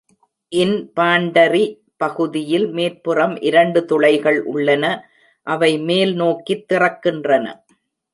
[0.51, 1.65] இன்பாண்டரி
[1.97, 4.85] பகுதியில் மேற்புறம் இரண்டு துளைகள் உள்ளன,
[5.47, 7.45] அவை மேல்நோக்கித் திறக்கின்றன.